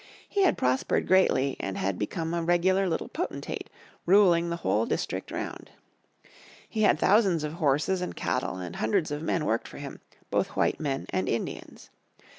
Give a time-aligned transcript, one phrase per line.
[0.27, 3.69] He had prospered greatly, and had become a regular little potentate,
[4.07, 5.69] ruling the whole district round.
[6.67, 10.01] He had thousands of horses and cattle, and hundreds of men worked for him,
[10.31, 11.91] both white men and Indians.